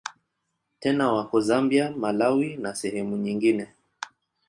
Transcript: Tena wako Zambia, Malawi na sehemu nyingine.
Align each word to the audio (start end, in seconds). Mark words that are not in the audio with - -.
Tena 0.79 1.11
wako 1.13 1.41
Zambia, 1.41 1.91
Malawi 1.91 2.57
na 2.57 2.75
sehemu 2.75 3.17
nyingine. 3.17 3.67